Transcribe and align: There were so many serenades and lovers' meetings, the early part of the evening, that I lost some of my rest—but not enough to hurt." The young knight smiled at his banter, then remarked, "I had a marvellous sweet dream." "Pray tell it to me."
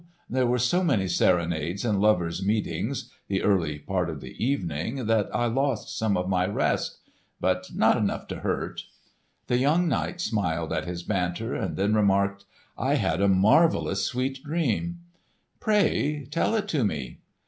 There 0.27 0.47
were 0.47 0.57
so 0.57 0.83
many 0.83 1.07
serenades 1.07 1.85
and 1.85 2.01
lovers' 2.01 2.43
meetings, 2.43 3.11
the 3.27 3.43
early 3.43 3.77
part 3.77 4.09
of 4.09 4.19
the 4.19 4.33
evening, 4.43 5.05
that 5.05 5.29
I 5.31 5.45
lost 5.45 5.95
some 5.95 6.17
of 6.17 6.27
my 6.27 6.47
rest—but 6.47 7.69
not 7.75 7.97
enough 7.97 8.27
to 8.29 8.37
hurt." 8.37 8.81
The 9.45 9.59
young 9.59 9.87
knight 9.87 10.19
smiled 10.19 10.73
at 10.73 10.85
his 10.87 11.03
banter, 11.03 11.67
then 11.67 11.93
remarked, 11.93 12.45
"I 12.75 12.95
had 12.95 13.21
a 13.21 13.27
marvellous 13.27 14.03
sweet 14.03 14.43
dream." 14.43 15.01
"Pray 15.59 16.27
tell 16.31 16.55
it 16.55 16.67
to 16.69 16.83
me." 16.83 17.19